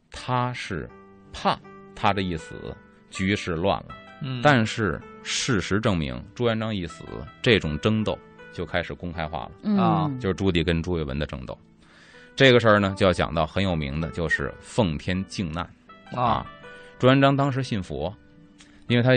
[0.09, 0.89] 他是
[1.31, 1.55] 怕
[1.93, 2.75] 他这一死，
[3.11, 3.89] 局势乱了。
[4.23, 7.03] 嗯，但是事实证明，朱元璋一死，
[7.43, 8.17] 这种争斗
[8.55, 9.51] 就开始公开化了。
[9.63, 11.55] 嗯啊就是朱棣跟朱允文的争斗。
[12.35, 15.69] 这个事儿呢，就要讲到很有名的，就是奉天靖难
[16.13, 16.45] 啊，
[16.97, 18.13] 朱元璋当时信佛，
[18.87, 19.11] 因为他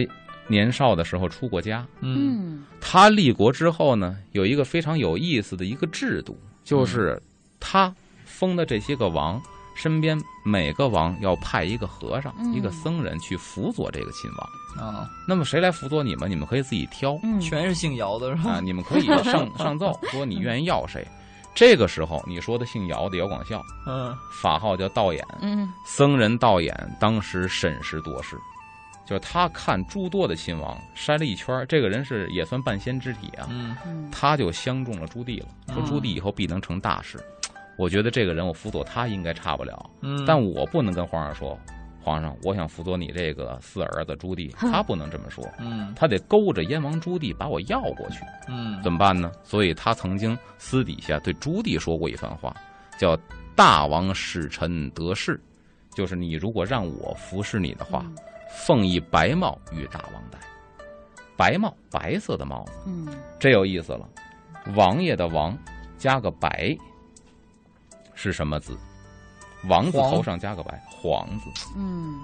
[0.47, 1.87] 年少的时候出过家。
[2.01, 7.21] 嗯嗯他立国之后呢，有一个非常有意思的一个制度，就是
[7.59, 7.93] 他
[8.25, 9.43] 封的这些个王，
[9.79, 14.87] 身边每个王要派一个和尚、嗯一个僧人去辅佐这个亲王。
[14.87, 16.29] 啊，那么谁来辅佐你们？
[16.31, 17.19] 你们可以自己挑。
[17.23, 18.51] 嗯，全是姓姚的是吧？
[18.53, 21.07] 啊，你们可以上 上奏说你愿意要谁。
[21.55, 28.37] 这个时候，你说的姓姚的姚广孝，嗯法号叫道衍，嗯僧人道衍当时审时度势，
[29.07, 37.19] 就是他看诸多的亲王筛了一圈，这个人是也算半仙之体啊，嗯嗯他就相中了朱棣了，说嗯朱棣以后必能成大事。
[37.79, 41.59] 我觉得这个人我辅佐他应该差不了，嗯，但我不能跟皇上说，
[42.03, 49.31] 皇上，我想辅佐你这个四儿子朱棣， 他不能这么说，嗯他得勾着燕王朱棣把我要过去，嗯，怎么办呢？
[49.45, 52.55] 所以他曾经私底下对朱棣说过一番话，
[52.99, 53.17] 叫
[53.55, 55.41] “大王使臣得势”，
[55.95, 58.05] 就是你如果让我服侍你的话，
[58.51, 60.39] 奉一白帽与大王戴。
[61.37, 63.07] 白帽，白色的帽子，嗯
[63.39, 64.09] 这有意思了。
[64.75, 65.57] 王爷的王
[65.97, 66.77] 加个白
[68.21, 68.77] 是什么字？
[69.69, 71.71] 王字头上加个白，皇字。
[71.77, 72.19] 嗯。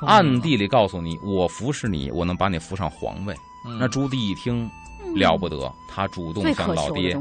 [0.00, 3.32] 暗地里告诉你，我服侍你，我能把你扶上皇位。
[3.64, 3.78] 嗯。
[3.78, 4.68] 那朱棣一听
[5.14, 7.16] 了不得，他主动向老爹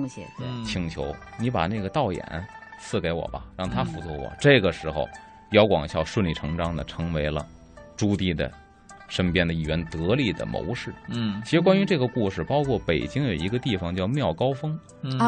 [0.65, 2.47] 请求你把那个道眼
[2.79, 4.31] 赐给我吧，让他嗯辅佐我。
[4.39, 5.07] 这个时候，
[5.51, 7.45] 姚广孝顺理成章的成为了
[7.95, 8.51] 朱棣的
[9.07, 10.91] 身边的一员得力的谋士。
[11.07, 11.39] 嗯。
[11.45, 14.79] 其实关于这个故事，包括北京有一个地方叫妙高峰，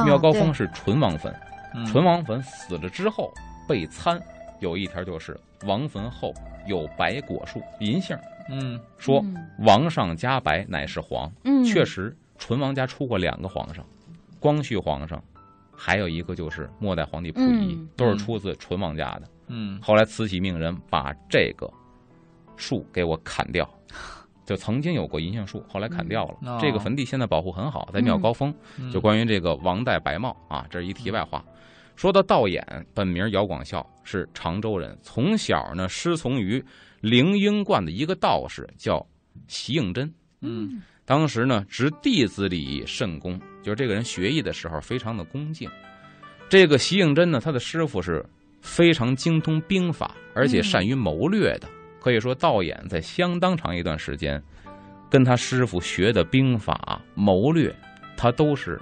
[0.05, 1.33] 妙高峰是纯王坟，
[1.73, 1.85] 嗯。
[1.85, 3.33] 淳王坟死了之后
[3.67, 4.21] 被参，
[4.59, 6.33] 有一条就是王坟后
[6.67, 8.17] 有白果树，银杏
[8.49, 8.79] 嗯。
[8.97, 13.85] 说嗯王上加白乃是皇，嗯，确实，纯王家出过两个皇上，
[14.39, 15.23] 光绪皇上，
[15.75, 17.89] 还有一个就是末代皇帝溥仪，嗯。
[17.95, 19.23] 都是出自纯王家的。
[19.47, 19.79] 嗯。
[19.81, 21.69] 后来慈禧命人把这个
[22.55, 23.69] 树给我砍掉，
[24.49, 26.37] 就曾经有过银杏树，后来砍掉了。
[26.41, 28.51] 嗯哦这个坟地现在保护很好，在妙高峰。
[28.79, 31.45] 嗯就关于这个王戴白帽啊，这是一题外话。
[31.95, 32.63] 说到道衍，
[32.95, 36.63] 本名姚广孝，是常州人，从小呢师从于
[36.99, 39.05] 灵英观的一个道士，叫
[39.47, 40.11] 席应真。
[40.41, 45.69] 嗯当时呢，执弟子礼甚恭，就是这个人学艺的时候非常的恭敬。
[46.49, 48.25] 这个席应真呢，他的师傅是
[48.61, 51.69] 非常精通兵法，而且善于谋略的。
[51.99, 54.41] 可以说，道衍在相当长一段时间，
[55.09, 57.75] 跟他师傅学的兵法、谋略，
[58.15, 58.79] 他都是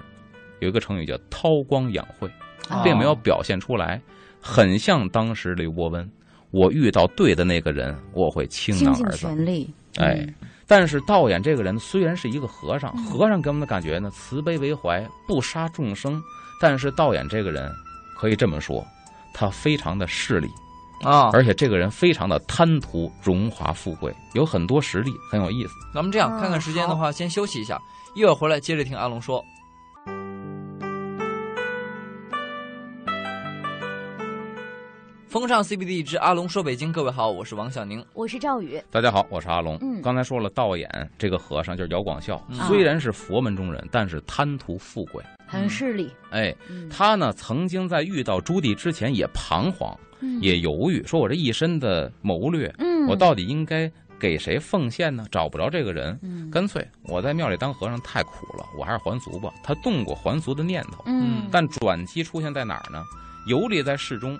[0.60, 2.30] 有一个成语叫韬光养晦，
[2.68, 4.00] 啊并没有表现出来，
[4.40, 6.08] 很像当时刘伯温。
[6.50, 9.36] 我遇到对的那个人，我会倾囊而赠。
[9.36, 10.34] 全力，哎嗯，
[10.66, 16.22] 但是道衍这个人虽然是一个和尚，嗯和尚给我们的感觉呢，慈悲为怀，不杀众生。
[16.60, 17.70] 但是道衍这个人，
[18.16, 18.82] 可以这么说，
[19.34, 20.48] 他非常的势利，
[21.02, 25.74] 啊，而且这个人非常的贪图荣华富贵，有很多实力，很有意思。
[25.94, 27.80] 咱们这样嗯看看时间的话，先休息一下，
[28.14, 29.44] 一会儿回来接着听阿龙说。
[35.28, 38.04] 风尚 CBD 之阿龙说北京，各位好，我是王小宁。
[38.14, 39.76] 我是赵宇，大家好，我是阿龙。
[39.82, 45.22] 嗯刚才说了，道衍这个和尚就是姚广孝，嗯虽然是佛门中人，但是贪图富贵。
[45.46, 55.26] 很势利，哎，嗯他呢曾经在遇到朱棣之前也彷徨，嗯也犹豫，说我这一身的谋略，嗯，我到底应该给谁奉献呢？
[55.30, 59.52] 找不着这个人，嗯干脆我在庙里当和尚太苦了，我还是还俗吧。
[59.62, 63.02] 他动过还俗的念头，嗯，但转机出现在哪儿呢？
[63.46, 64.38] 游历在市中，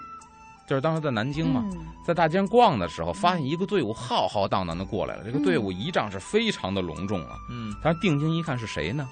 [0.69, 5.23] 就是当时在南京嘛，嗯在大街上逛的时候，发现一个队伍浩浩荡荡的过来了。
[5.25, 7.37] 这个队伍仪仗是非常的隆重啊。
[7.51, 9.09] 嗯他定睛一看是谁呢？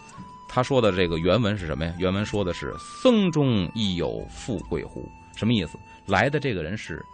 [0.49, 1.95] 他说的这个原文是什么呀？
[1.99, 5.79] 原文说的是“僧中亦有富贵乎”，什么意思？
[6.07, 7.05] 来的这个人是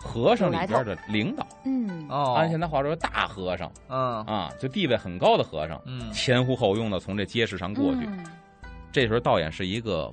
[0.00, 2.06] 和尚里边的领导，嗯。
[2.08, 3.70] 哦，按现在话说大和尚。
[3.88, 4.22] 嗯。
[4.24, 6.10] 啊，就地位很高的和尚，嗯。
[6.12, 8.06] 前呼后拥的从这街市上过去。
[8.06, 8.24] 嗯。
[8.92, 10.10] 这时候道演是一个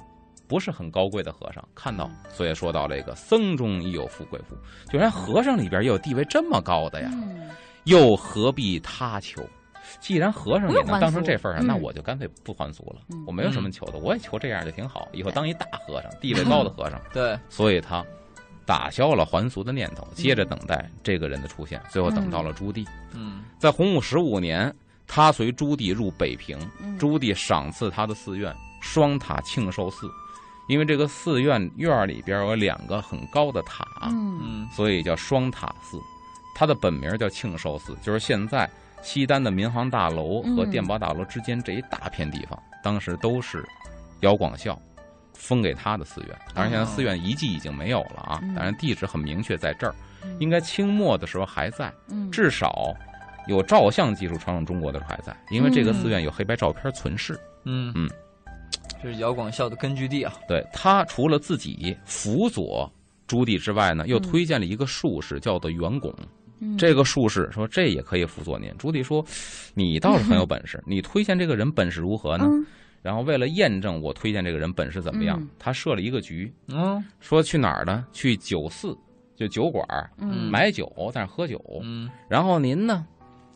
[0.47, 4.55] 不是很高贵的和尚，看到，所以说到这个僧中亦有富贵乎，
[4.91, 7.49] 就连和尚里边也有地位这么高的呀，嗯。
[7.85, 9.41] 又何必他求？
[9.99, 13.01] 既然和尚也能当成这份儿那我就干脆不还俗了。
[13.11, 13.23] 嗯。
[13.27, 16.99] 我没有什么求的，我也求这样就挺好，以后当一大和尚，地位高的和尚。
[17.13, 18.03] 对，所以他
[18.65, 21.81] 打消了还俗的念头，接着等待这个人的出现。
[21.89, 23.43] 最后等到了朱棣，嗯。
[23.59, 24.73] 在洪武十五年，
[25.07, 26.97] 他随朱棣入北平，嗯。
[26.97, 30.09] 朱棣赏赐他的寺院双塔庆寿寺，
[30.67, 34.39] 因为这个寺院院儿里边有两个很高的塔，嗯。
[34.41, 34.67] 嗯。
[34.75, 35.99] 所以叫双塔寺。
[36.55, 38.69] 它的本名叫庆寿寺，就是现在
[39.03, 40.71] 西单的民航大楼和嗯。
[40.71, 43.63] 电报大楼之间这一大片地方，当时都是
[44.21, 44.79] 姚广孝
[45.35, 46.29] 封给他的寺院。
[46.53, 49.93] 当然，现在寺院遗迹已经没有了啊嗯，当然地址很明确在这儿，
[50.23, 52.93] 嗯应该清末的时候还在，嗯至少
[53.47, 57.39] 有照相技术传入中国的时候还在，因为这个寺院有黑白照片存世。
[57.63, 58.09] 嗯嗯，
[59.01, 60.33] 这是姚广孝的根据地啊。
[60.47, 62.91] 对他除了自己辅佐
[63.27, 66.13] 朱棣之外呢，又嗯推荐了一个术士，叫做袁拱。
[66.59, 68.73] 嗯这个术士说这也可以辅佐您。
[68.77, 69.23] 朱棣说，
[69.73, 72.45] 你倒是很有本事， 你推荐这个人本事如何呢？
[72.49, 72.65] 嗯
[73.05, 75.47] 然后为了验证我推荐这个人本事怎么样，嗯。
[75.59, 77.05] 他设了一个局，嗯。
[77.19, 78.03] 说去哪儿呢？
[78.11, 78.97] 去酒肆，
[79.35, 80.49] 就酒馆儿嗯。
[80.49, 81.63] 买酒，在那喝酒。
[81.83, 82.09] 嗯。
[82.27, 83.05] 然后您呢，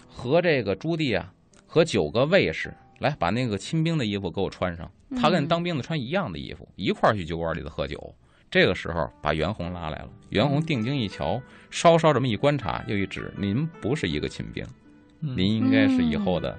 [0.07, 1.33] 和这个朱棣啊，
[1.65, 4.87] 和九个卫士来把那个亲兵的衣服给我穿上，
[5.19, 8.13] 他跟嗯当兵的穿一样的衣服，一块儿去酒馆里头喝酒。
[8.51, 14.63] 这个时候把袁弘拉来了，袁弘定睛一瞧，稍稍这么一观察，又一指：“您不是一个亲兵，
[15.21, 15.35] 嗯。
[15.35, 16.55] 您应该是以后的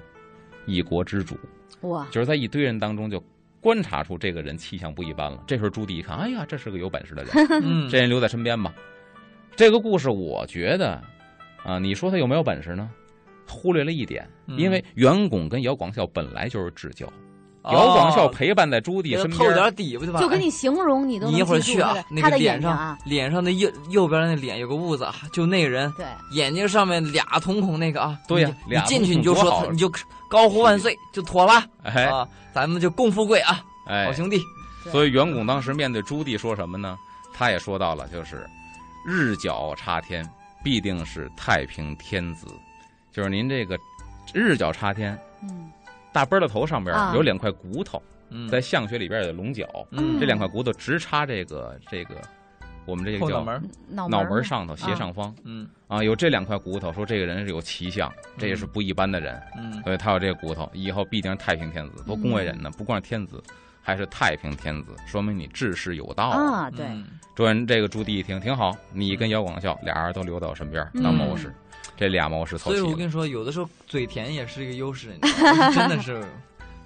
[0.67, 1.37] 一国之主。
[1.83, 3.23] 哇，就是在一堆人当中就
[3.61, 5.43] 观察出这个人气象不一般了。
[5.47, 8.75] 这时候朱棣一看，哎呀，这是个有本事的人，嗯，这人留在身边吧。
[9.57, 11.03] 这个故事我觉得，
[11.65, 12.91] 啊，你说他有没有本事呢？
[13.47, 17.13] 忽略了一点，嗯因为袁拱跟姚广孝本来就是至交，哦
[17.65, 20.27] 姚广孝陪伴在朱棣身给他透边，点底不就完了？
[20.27, 29.93] 就跟你形容你都能你一会儿去啊那个脸上脸上的右右边那脸有个痦子啊，就那个人对，眼睛上面俩瞳孔那个啊，对呀你进去你就说你就
[30.29, 32.05] 高呼万岁就妥了哎。
[32.07, 34.07] 啊，咱们就共富贵啊，哎。
[34.07, 34.41] 好，兄弟，
[34.91, 36.99] 所以袁拱当时面对朱棣说什么呢？
[37.33, 38.49] 他也说到了，就是
[39.05, 40.29] 日脚插天，
[40.63, 42.47] 必定是太平天子，
[43.13, 43.79] 就是您这个
[44.35, 45.71] 日脚插天，嗯，
[46.13, 47.13] 大奔儿的头上边啊。
[47.15, 50.19] 有两块骨头，嗯，在相学里边有龙角，嗯。
[50.19, 52.15] 这两块骨头直插这个这个
[52.87, 53.45] 我们这个叫
[53.89, 55.69] 脑门，上头斜上方嗯。
[55.87, 59.83] 啊，有这两块骨头，说这个人是有奇相，这也是不一般的人，嗯。
[59.83, 63.43] 所以他有这个骨头，以后必定是太平天子，多恭维人呢，不光是天子。
[63.83, 66.67] 还是太平天子，说明你治世有道啊！
[66.67, 71.03] 啊，对，嗯周人这个朱棣一听挺好，你跟姚广孝俩人都留在我身边嗯。
[71.03, 71.53] 当谋士，
[71.97, 72.79] 这俩谋士凑齐。
[72.79, 76.25] 所以我跟你说，有的时候嘴甜也是一个优势，你知道 真的是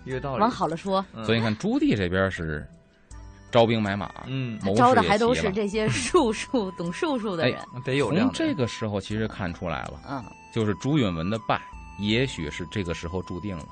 [0.05, 0.41] 一个道理。
[0.41, 2.67] 往好了说，嗯所以你看朱棣这边是
[3.51, 11.61] 招兵买马，嗯，谋士也招的还都是这些术数懂术数的哎人，得有人从这个时候其实看出来了，嗯，就是朱允文的败，
[12.01, 13.65] 也许是这个时候注定了。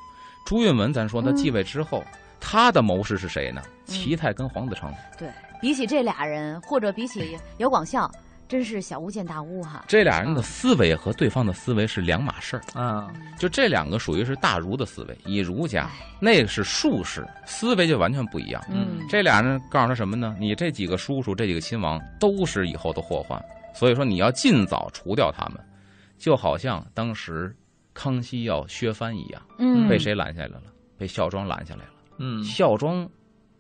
[0.47, 2.05] 朱允文，咱说他嗯继位之后，
[2.41, 3.61] 他的谋士是谁呢？
[3.65, 4.93] 嗯齐泰跟黄子成。
[5.19, 5.29] 对
[5.61, 8.11] 比起这俩人，或者比起 姚广孝，
[8.53, 9.87] 真是小巫见大巫哈。
[9.89, 18.63] 这俩人的思维和对方的思维是两码事儿，啊，就这两个属于是大儒的思维，以儒家哎那个是术士，思维就完全不一样。
[18.69, 20.37] 嗯，这俩人告诉他什么呢？
[20.39, 23.43] 你这几个叔叔，这几个亲王都是以后的祸患，
[23.75, 25.59] 所以说你要尽早除掉他们，
[26.19, 27.57] 就好像当时
[27.95, 30.65] 康熙要削藩一样，嗯，被谁拦下来了？
[30.99, 31.93] 被孝庄拦下来了。
[32.19, 33.09] 嗯孝庄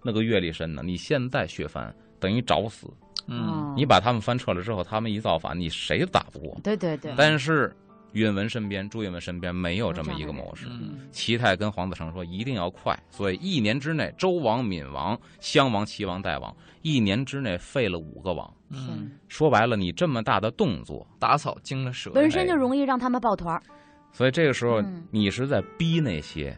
[0.02, 2.86] 那个阅历深呢，你现在削藩等于找死。
[3.26, 3.74] 嗯哦。
[3.76, 6.58] 你把他们翻撤了之后，他们一造反，你谁都打不过。
[6.62, 7.74] 对对对，但是
[8.12, 10.66] 允文身边，朱允文身边没有这么一个谋士。
[10.68, 11.08] 嗯。
[11.10, 18.52] 齐泰跟黄子成说一定要快，所以一年之内，周王、闵王、襄王、齐王、代王，一年之内废了五个王。
[18.68, 23.62] 嗯，说白了，你这么大的动作，打草惊了蛇，本身就容易让他们抱团儿。
[24.12, 25.06] 所以这个时候嗯。
[25.10, 26.56] 你是在逼那些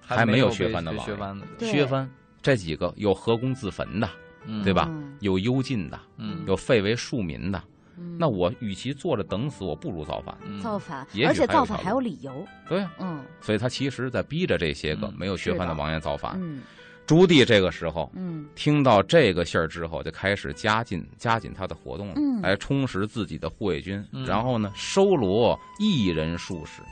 [0.00, 2.08] 还没有削藩的王削藩的，削藩
[2.40, 4.08] 这几个有合工自焚的，
[4.46, 4.62] 嗯。
[4.64, 4.86] 对吧？
[4.90, 5.16] 嗯。
[5.20, 6.44] 有幽禁的，嗯。
[6.46, 7.62] 有废为庶民的。
[7.96, 8.16] 嗯。
[8.18, 10.36] 那我与其坐着等死，我不如造反。
[10.46, 10.60] 嗯。
[10.60, 12.46] 造反也，许而且造反还有理由。
[12.68, 13.24] 对啊，嗯。
[13.40, 15.14] 所以他其实在逼着这些个嗯。
[15.18, 16.38] 没有学藩的王爷造反。
[16.40, 16.62] 嗯。
[17.06, 18.46] 朱棣这个时候嗯。
[18.54, 22.40] 听到这个信儿之后，就开始加紧加紧他的活动了，嗯。
[22.42, 24.26] 来充实自己的护卫军，嗯。
[24.26, 26.82] 然后呢，收罗一人术士，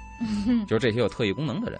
[0.48, 1.78] 嗯，就是这些有特异功能的人，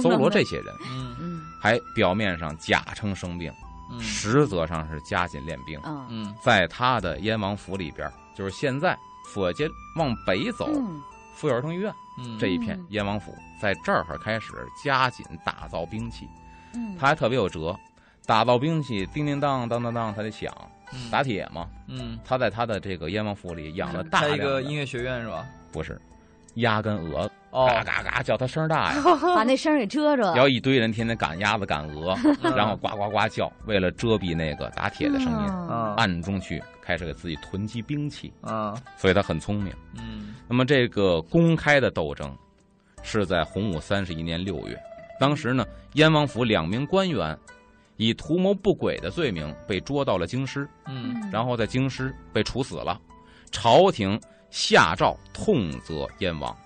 [0.00, 1.16] 搜罗这些人，嗯。
[1.20, 1.42] 嗯。
[1.60, 3.61] 还表面上假称生病，嗯
[4.00, 5.80] 实则上是加紧练兵。
[5.84, 6.06] 嗯。
[6.08, 6.34] 嗯。
[6.42, 11.00] 在他的燕王府里边，就是现在府街往北走，嗯。
[11.34, 12.38] 妇幼儿童医院嗯。
[12.38, 12.86] 这一片嗯。
[12.90, 14.52] 燕王府，在这儿开始
[14.84, 16.28] 加紧打造兵器。
[16.74, 17.78] 嗯，他还特别有辙，
[18.26, 20.52] 打造兵器，叮叮当当当当，他得响。
[20.92, 21.10] 嗯。
[21.10, 25.46] 打铁嘛，嗯，他在他的这个燕王府里养了大开一个音乐学院是吧？
[25.72, 26.00] 不是
[26.54, 29.02] 鸭跟鹅，哦，嘎嘎嘎叫，它声儿大呀。
[29.34, 30.34] 把那声儿给遮着。
[30.36, 35.48] 要一堆人天天赶鸭子赶鹅， 嗯然后呱呱呱叫，为了遮蔽那个打铁的声音，
[35.96, 39.72] 暗中去开始给自己囤积兵器，啊所以他很聪明。
[39.98, 42.36] 嗯那么这个公开的斗争
[43.02, 44.78] 是在洪武三十一年六月，
[45.18, 47.36] 当时呢，燕王府两名官员
[47.96, 53.00] 以图谋不轨的罪名被捉到了京师，嗯然后在京师被处死了。
[53.50, 54.18] 朝廷
[54.52, 56.56] 下诏痛责燕王，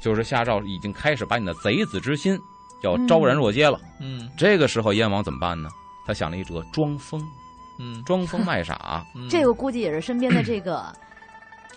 [0.00, 2.38] 就是下诏已经开始把你的贼子之心
[2.84, 3.80] 要昭然若揭了。
[4.00, 5.68] 嗯这个时候燕王怎么办呢？
[6.06, 7.20] 他想了一辙，装疯，
[7.78, 9.04] 嗯，装疯卖傻。
[9.16, 10.84] 嗯这个估计也是身边的这个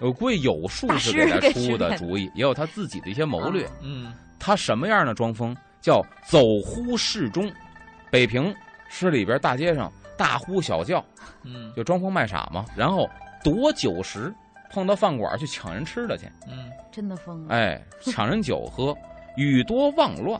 [0.02, 3.66] 我估计有术大士给他出的主意，也有他自己的一些谋略。
[3.66, 5.56] 啊嗯他什么样的装疯？
[5.82, 7.50] 叫走呼市中，
[8.10, 8.54] 北平
[8.90, 11.04] 市里边大街上大呼小叫，
[11.44, 12.66] 嗯就装疯卖傻嘛。
[12.76, 13.10] 然后
[13.44, 14.34] 夺酒食，
[14.74, 17.54] 碰到饭馆去抢人吃的去，嗯真的疯了。
[17.54, 18.98] 哎，抢人酒喝，
[19.38, 20.40] 语多妄乱。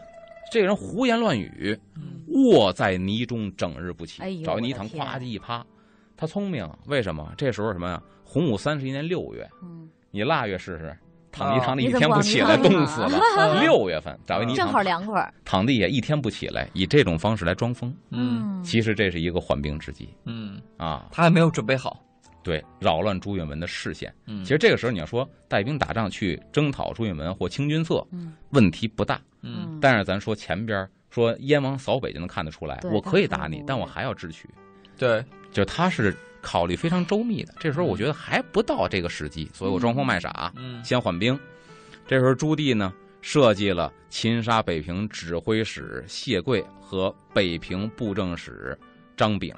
[0.52, 5.66] 这个人胡言乱语，嗯卧在泥中整日不起，哎找一泥塘我的天咵叽一趴。
[6.18, 7.32] 他聪明，为什么？
[7.38, 8.02] 这时候什么呀？
[8.24, 10.96] 洪武三十一年六月，嗯你腊月试试，
[11.32, 13.20] 躺地啊躺地一天不起来，冻死了。
[13.38, 15.34] 啊六月份，贾维尼正好躺凉快。
[15.44, 17.94] 躺地下一天不起来，以这种方式来装疯。
[18.12, 22.00] 嗯其实这是一个缓兵之计嗯，啊，他还没有准备好。
[22.44, 24.14] 对，扰乱朱允文的视线。
[24.26, 29.22] 嗯，其实这个时候你要说带兵打仗去征讨朱允文或清君侧，嗯问题不大。
[29.42, 34.50] 嗯但是咱说前边说燕王扫北就能看得出来，我可以打你，但我还要智取，
[34.98, 37.54] 对，就他是考虑非常周密的。
[37.60, 41.40] 这时候我觉得还不到这个时机，所以我装疯卖傻，嗯先缓兵。
[42.06, 48.78] 这时候朱棣呢设计了擒杀北平指挥使谢贵和北平布政使
[49.16, 49.56] 张炳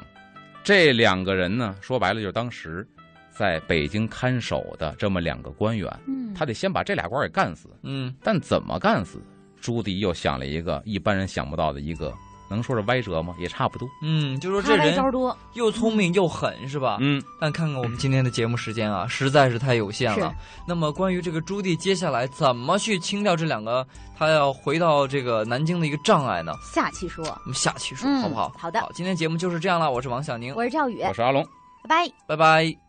[0.66, 2.86] 这两个人呢，说白了就是当时
[3.30, 7.70] 在北京看守的这么两个官员，嗯，他得先把这俩官给干死。
[7.84, 9.22] 嗯但怎么干死？
[9.61, 12.11] 朱棣又想了一个一般人想不到的一个，
[12.55, 13.35] 能说是歪折吗？
[13.37, 13.87] 也差不多。
[14.01, 16.97] 嗯，就说这人招多，又聪明又狠，是吧？
[17.01, 20.33] 嗯，但看看我们今天的节目时间啊，实在是太有限了。
[20.67, 23.85] 那么关于这个朱棣接下来怎么去清掉这两个
[24.17, 26.53] 他要回到这个南京的一个障碍呢？
[26.63, 27.25] 下期说。
[27.25, 28.51] 我们下期说，嗯好不好？
[28.57, 29.91] 好的好，今天节目就是这样了。
[29.91, 31.45] 我是王小宁，我是赵宇，我是阿龙。
[31.83, 32.11] 拜拜。
[32.27, 32.84] 拜拜。